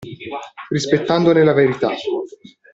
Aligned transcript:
Rispettandone 0.69 1.43
la 1.43 1.53
verità. 1.53 1.93